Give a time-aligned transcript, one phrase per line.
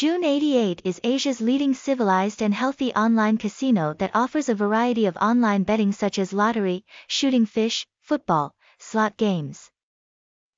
[0.00, 5.18] June 88 is Asia's leading civilized and healthy online casino that offers a variety of
[5.18, 9.70] online betting such as lottery, shooting fish, football, slot games.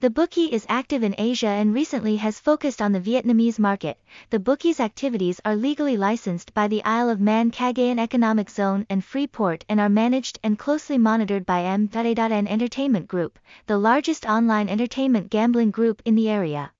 [0.01, 3.99] The bookie is active in Asia and recently has focused on the Vietnamese market.
[4.29, 9.03] The bookie's activities are legally licensed by the Isle of Man Cagayan Economic Zone and
[9.03, 15.29] Freeport and are managed and closely monitored by M.A.N Entertainment Group, the largest online entertainment
[15.29, 16.71] gambling group in the area.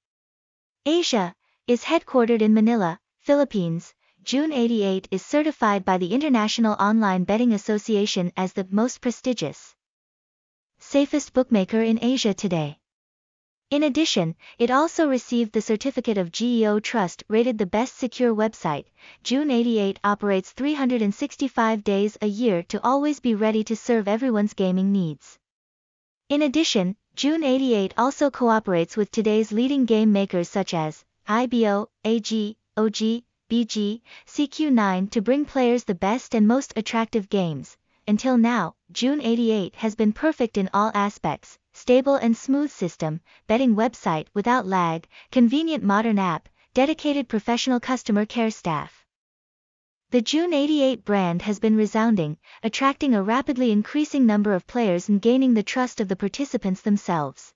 [0.85, 1.35] Asia
[1.67, 8.31] is headquartered in Manila, Philippines, June 88 is certified by the International Online Betting Association
[8.37, 9.75] as the most prestigious,
[10.77, 12.78] safest bookmaker in Asia today.
[13.71, 18.85] In addition, it also received the certificate of GEO Trust rated the best secure website.
[19.23, 24.91] June 88 operates 365 days a year to always be ready to serve everyone's gaming
[24.91, 25.37] needs.
[26.29, 32.57] In addition, June 88 also cooperates with today's leading game makers such as IBO, AG,
[32.75, 37.77] OG, BG, CQ9 to bring players the best and most attractive games.
[38.07, 43.73] Until now, June 88 has been perfect in all aspects, stable and smooth system, betting
[43.73, 49.05] website without lag, convenient modern app, dedicated professional customer care staff.
[50.11, 55.21] The June 88 brand has been resounding, attracting a rapidly increasing number of players and
[55.21, 57.53] gaining the trust of the participants themselves.